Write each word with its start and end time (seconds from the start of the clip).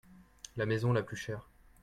La 0.57 0.65
maison 0.65 0.93
la 0.93 1.03
plus 1.03 1.15
chère. 1.15 1.47